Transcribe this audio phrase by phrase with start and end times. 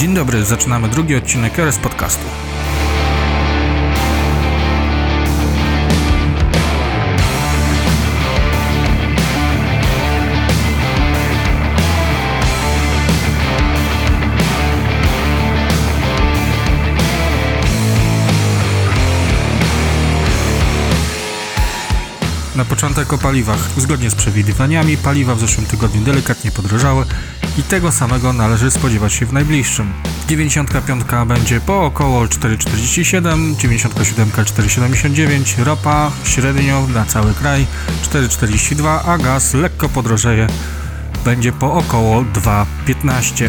[0.00, 2.24] Dzień dobry, zaczynamy drugi odcinek RS Podcastu.
[22.56, 23.70] Na początek o paliwach.
[23.76, 27.04] Zgodnie z przewidywaniami paliwa w zeszłym tygodniu delikatnie podrożały
[27.58, 29.92] i tego samego należy spodziewać się w najbliższym.
[30.28, 37.66] 95 będzie po około 4,47, 97 4,79, ropa średnio na cały kraj
[38.12, 40.46] 4,42, a gaz lekko podrożeje,
[41.24, 43.48] będzie po około 2,15.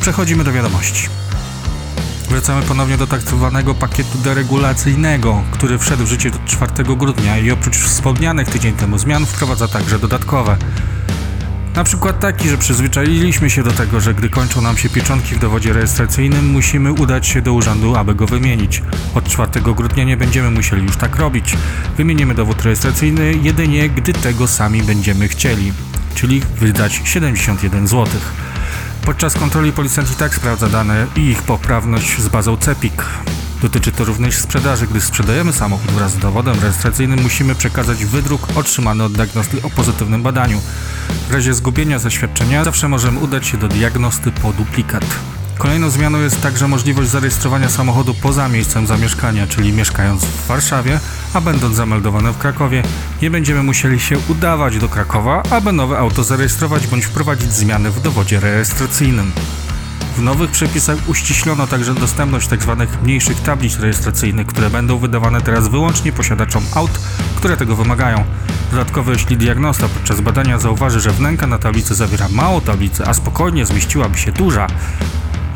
[0.00, 1.15] Przechodzimy do wiadomości.
[2.28, 7.76] Wracamy ponownie do tak zwanego pakietu deregulacyjnego, który wszedł w życie 4 grudnia i oprócz
[7.76, 10.56] wspomnianych tydzień temu zmian wprowadza także dodatkowe.
[11.76, 15.38] Na przykład taki, że przyzwyczailiśmy się do tego, że gdy kończą nam się pieczątki w
[15.38, 18.82] dowodzie rejestracyjnym, musimy udać się do urzędu, aby go wymienić.
[19.14, 21.56] Od 4 grudnia nie będziemy musieli już tak robić.
[21.96, 25.72] Wymienimy dowód rejestracyjny jedynie, gdy tego sami będziemy chcieli,
[26.14, 28.06] czyli wydać 71 zł.
[29.06, 33.04] Podczas kontroli policjant i tak sprawdza dane i ich poprawność z bazą CEPIK.
[33.62, 34.86] Dotyczy to również sprzedaży.
[34.86, 40.22] Gdy sprzedajemy samochód wraz z dowodem rejestracyjnym, musimy przekazać wydruk otrzymany od diagnosty o pozytywnym
[40.22, 40.60] badaniu.
[41.28, 45.04] W razie zgubienia zaświadczenia zawsze możemy udać się do diagnosty po duplikat.
[45.58, 51.00] Kolejną zmianą jest także możliwość zarejestrowania samochodu poza miejscem zamieszkania, czyli mieszkając w Warszawie,
[51.34, 52.82] a będąc zameldowanym w Krakowie,
[53.22, 58.00] nie będziemy musieli się udawać do Krakowa, aby nowe auto zarejestrować bądź wprowadzić zmiany w
[58.00, 59.32] dowodzie rejestracyjnym.
[60.16, 62.86] W nowych przepisach uściślono także dostępność tzw.
[63.02, 67.00] Mniejszych tablic rejestracyjnych, które będą wydawane teraz wyłącznie posiadaczom aut,
[67.36, 68.24] które tego wymagają.
[68.70, 73.66] Dodatkowo, jeśli diagnosta podczas badania zauważy, że wnęka na tablicy zawiera mało tablicy, a spokojnie
[73.66, 74.66] zmieściłaby się duża,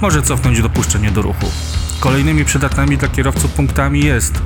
[0.01, 1.47] może cofnąć dopuszczenie do ruchu.
[2.01, 4.43] Kolejnymi przydatnymi dla kierowców punktami jest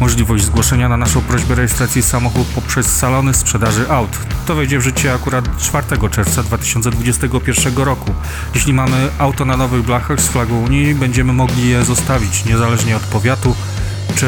[0.00, 4.18] możliwość zgłoszenia na naszą prośbę rejestracji samochodu poprzez salony sprzedaży aut.
[4.46, 8.14] To wejdzie w życie akurat 4 czerwca 2021 roku.
[8.54, 13.02] Jeśli mamy auto na nowych blachach z flagą Unii, będziemy mogli je zostawić niezależnie od
[13.02, 13.54] powiatu
[14.14, 14.26] czy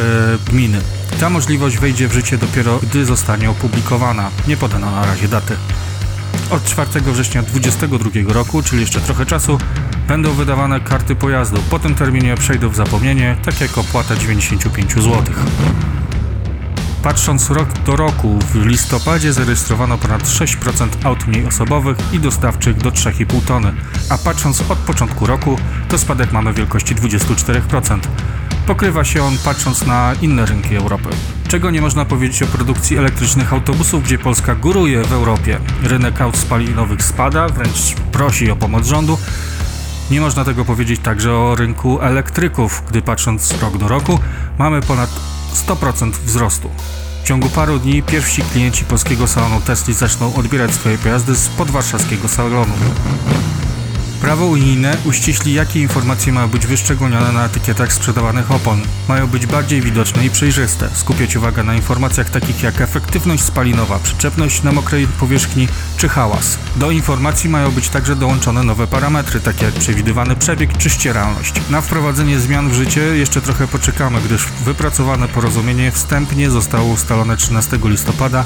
[0.50, 0.80] gminy.
[1.20, 4.30] Ta możliwość wejdzie w życie dopiero gdy zostanie opublikowana.
[4.48, 5.56] Nie podano na razie daty.
[6.50, 9.58] Od 4 września 2022 roku, czyli jeszcze trochę czasu,
[10.10, 11.62] będą wydawane karty pojazdu.
[11.70, 15.22] Po tym terminie przejdą w zapomnienie, tak jak opłata 95 zł.
[17.02, 22.90] Patrząc rok do roku, w listopadzie zarejestrowano ponad 6% aut mniej osobowych i dostawczych do
[22.90, 23.72] 3,5 tony,
[24.08, 27.98] a patrząc od początku roku, to spadek mamy wielkości 24%.
[28.66, 31.08] Pokrywa się on patrząc na inne rynki Europy.
[31.48, 35.58] Czego nie można powiedzieć o produkcji elektrycznych autobusów, gdzie Polska góruje w Europie.
[35.82, 39.18] Rynek aut spalinowych spada, wręcz prosi o pomoc rządu.
[40.10, 44.18] Nie można tego powiedzieć także o rynku elektryków, gdy patrząc rok do roku
[44.58, 45.10] mamy ponad
[45.54, 46.70] 100% wzrostu.
[47.22, 52.28] W ciągu paru dni pierwsi klienci polskiego salonu Tesla zaczną odbierać swoje pojazdy z podwarszawskiego
[52.28, 52.72] salonu.
[54.20, 58.80] Prawo unijne uściśli, jakie informacje mają być wyszczególnione na etykietach sprzedawanych opon.
[59.08, 64.62] Mają być bardziej widoczne i przejrzyste, skupiać uwagę na informacjach takich jak efektywność spalinowa, przyczepność
[64.62, 66.58] na mokrej powierzchni czy hałas.
[66.76, 71.52] Do informacji mają być także dołączone nowe parametry, takie jak przewidywany przebieg czy ścieralność.
[71.70, 77.78] Na wprowadzenie zmian w życie jeszcze trochę poczekamy, gdyż wypracowane porozumienie wstępnie zostało ustalone 13
[77.84, 78.44] listopada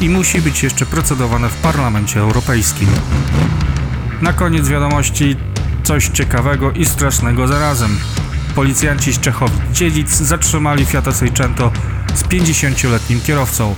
[0.00, 2.88] i musi być jeszcze procedowane w Parlamencie Europejskim.
[4.22, 5.36] Na koniec wiadomości
[5.84, 7.98] coś ciekawego i strasznego zarazem.
[8.54, 11.72] Policjanci z Czechowic-Dziedzic zatrzymali Fiata Seicento
[12.14, 13.74] z 50-letnim kierowcą.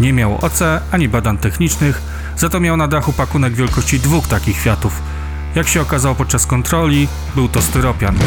[0.00, 0.60] Nie miał OC
[0.92, 2.02] ani badań technicznych,
[2.36, 5.02] za to miał na dachu pakunek wielkości dwóch takich Fiatów.
[5.54, 8.18] Jak się okazało podczas kontroli, był to styropian.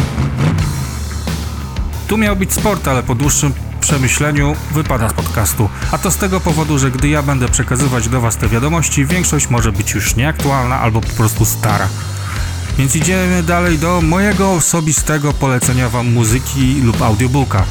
[2.07, 3.53] Tu miał być sport, ale po dłuższym
[3.85, 5.69] przemyśleniu wypada z podcastu.
[5.91, 9.49] A to z tego powodu, że gdy ja będę przekazywać do Was te wiadomości, większość
[9.49, 11.87] może być już nieaktualna albo po prostu stara.
[12.77, 17.63] Więc idziemy dalej do mojego osobistego polecenia Wam muzyki lub audiobooka.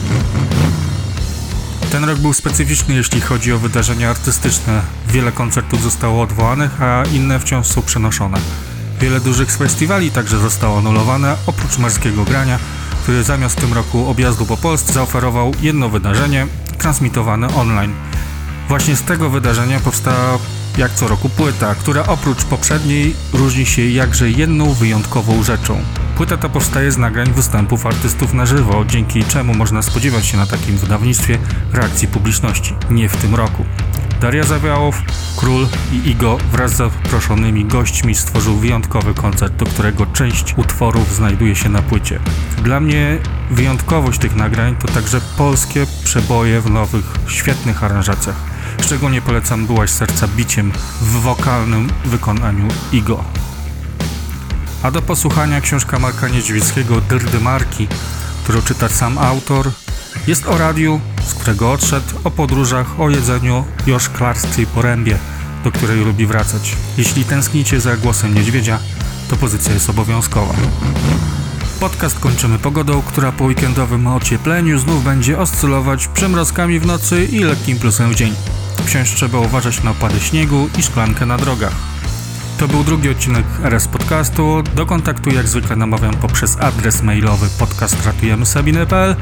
[1.91, 4.83] Ten rok był specyficzny, jeśli chodzi o wydarzenia artystyczne.
[5.09, 8.39] Wiele koncertów zostało odwołanych, a inne wciąż są przenoszone.
[9.01, 12.59] Wiele dużych festiwali także zostało anulowane, oprócz marskiego grania,
[13.05, 16.47] który zamiast w tym roku objazdu po Polsce zaoferował jedno wydarzenie
[16.79, 17.93] transmitowane online.
[18.69, 20.39] Właśnie z tego wydarzenia powstała
[20.79, 25.79] jak co roku płyta, która oprócz poprzedniej różni się jakże jedną wyjątkową rzeczą.
[26.17, 30.47] Płyta ta powstaje z nagrań występów artystów na żywo, dzięki czemu można spodziewać się na
[30.47, 31.39] takim wydawnictwie
[31.73, 32.75] reakcji publiczności.
[32.91, 33.65] Nie w tym roku.
[34.25, 35.03] Daria Zawiałow,
[35.37, 41.57] Król i Igo wraz z zaproszonymi gośćmi stworzył wyjątkowy koncert, do którego część utworów znajduje
[41.57, 42.21] się na płycie.
[42.63, 43.19] Dla mnie
[43.51, 48.37] wyjątkowość tych nagrań to także polskie przeboje w nowych, świetnych aranżacjach.
[48.83, 53.25] Szczególnie polecam Byłaś Serca Biciem w wokalnym wykonaniu Igo.
[54.83, 57.89] A do posłuchania książka Marka Niedźwieckiego Dyrdy Marki,
[58.45, 59.71] którą czyta sam autor,
[60.27, 65.19] jest o radiu, z którego odszedł, o podróżach, o jedzeniu i o szklarskiej porębie,
[65.65, 66.77] do której lubi wracać.
[66.99, 68.79] Jeśli tęsknicie za głosem niedźwiedzia,
[69.31, 70.55] to pozycja jest obowiązkowa.
[71.81, 77.79] Podcast kończymy pogodą, która po weekendowym ociepleniu znów będzie oscylować przymrozkami w nocy i lekkim
[77.79, 78.35] plusem w dzień.
[78.87, 81.73] Wciąż trzeba uważać na opady śniegu i szklankę na drogach.
[82.59, 84.63] To był drugi odcinek RS Podcastu.
[84.75, 89.17] Do kontaktu jak zwykle namawiam poprzez adres mailowy podcastratujemysabinę.pl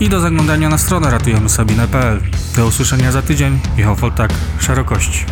[0.00, 2.20] i do zaglądania na stronę ratujemysabinę.pl.
[2.56, 3.58] Do usłyszenia za tydzień.
[3.76, 5.24] Michał Foltak, Szerokości.